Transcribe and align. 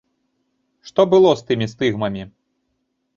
Што 0.87 1.05
было 1.11 1.33
з 1.41 1.45
тымі 1.49 1.67
стыгмамі? 1.73 2.23